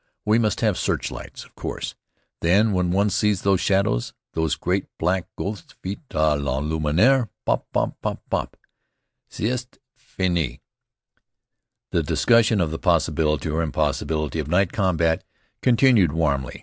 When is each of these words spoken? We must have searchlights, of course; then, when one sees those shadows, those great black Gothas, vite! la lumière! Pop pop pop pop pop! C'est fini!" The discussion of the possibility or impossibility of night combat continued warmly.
We 0.25 0.39
must 0.39 0.61
have 0.61 0.79
searchlights, 0.79 1.43
of 1.45 1.53
course; 1.53 1.93
then, 2.39 2.71
when 2.71 2.89
one 2.89 3.11
sees 3.11 3.43
those 3.43 3.61
shadows, 3.61 4.13
those 4.33 4.55
great 4.55 4.87
black 4.97 5.27
Gothas, 5.37 5.75
vite! 5.85 5.99
la 6.11 6.37
lumière! 6.59 7.29
Pop 7.45 7.67
pop 7.71 8.01
pop 8.01 8.01
pop 8.01 8.19
pop! 8.31 8.57
C'est 9.29 9.77
fini!" 9.95 10.59
The 11.91 12.01
discussion 12.01 12.59
of 12.61 12.71
the 12.71 12.79
possibility 12.79 13.47
or 13.49 13.61
impossibility 13.61 14.39
of 14.39 14.47
night 14.47 14.71
combat 14.73 15.23
continued 15.61 16.13
warmly. 16.13 16.59